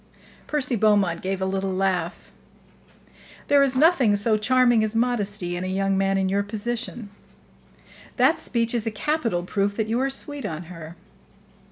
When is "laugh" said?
1.71-2.31